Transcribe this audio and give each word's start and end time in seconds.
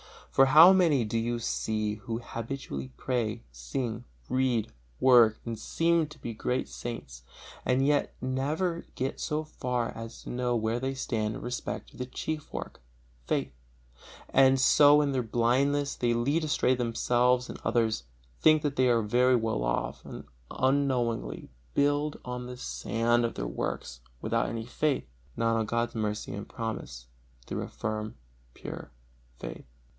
For 0.31 0.45
how 0.47 0.73
many 0.73 1.03
do 1.05 1.17
you 1.19 1.37
see 1.39 1.95
who 1.95 2.19
habitually 2.19 2.91
pray, 2.97 3.43
sing, 3.51 4.05
read, 4.29 4.71
work 4.99 5.39
and 5.45 5.59
seem 5.59 6.07
to 6.07 6.17
be 6.17 6.33
great 6.33 6.67
saints, 6.67 7.21
and 7.65 7.85
yet 7.85 8.15
never 8.19 8.87
get 8.95 9.19
so 9.19 9.43
far 9.43 9.89
as 9.89 10.23
to 10.23 10.29
know 10.31 10.55
where 10.55 10.79
they 10.79 10.95
stand 10.95 11.35
in 11.35 11.41
respect 11.41 11.91
of 11.91 11.99
the 11.99 12.07
chief 12.07 12.51
work, 12.51 12.81
faith; 13.27 13.51
and 14.29 14.59
so 14.59 15.01
in 15.01 15.11
their 15.11 15.21
blindness 15.21 15.95
they 15.95 16.13
lead 16.15 16.45
astray 16.45 16.73
themselves 16.73 17.47
and 17.47 17.59
others; 17.63 18.05
think 18.39 18.63
they 18.63 18.87
are 18.87 19.03
very 19.03 19.35
well 19.35 19.63
off, 19.63 20.03
and 20.03 20.23
so 20.23 20.55
unknowingly 20.65 21.51
build 21.75 22.19
on 22.25 22.47
the 22.47 22.57
sand 22.57 23.23
of 23.23 23.35
their 23.35 23.45
works 23.45 23.99
without 24.21 24.49
any 24.49 24.65
faith, 24.65 25.05
not 25.37 25.57
on 25.57 25.65
God's 25.67 25.93
mercy 25.93 26.33
and 26.33 26.49
promise 26.49 27.05
through 27.45 27.61
a 27.61 27.67
firm, 27.69 28.15
pure 28.55 28.91
faith. 29.37 29.65